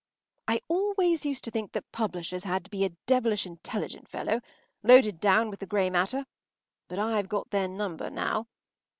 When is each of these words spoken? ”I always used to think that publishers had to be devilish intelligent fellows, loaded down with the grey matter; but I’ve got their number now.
”I 0.47 0.61
always 0.67 1.27
used 1.27 1.43
to 1.43 1.51
think 1.51 1.73
that 1.73 1.91
publishers 1.91 2.43
had 2.45 2.63
to 2.63 2.71
be 2.71 2.91
devilish 3.05 3.45
intelligent 3.45 4.09
fellows, 4.09 4.41
loaded 4.81 5.19
down 5.19 5.51
with 5.51 5.59
the 5.59 5.67
grey 5.67 5.91
matter; 5.91 6.25
but 6.87 6.97
I’ve 6.97 7.29
got 7.29 7.51
their 7.51 7.67
number 7.67 8.09
now. 8.09 8.47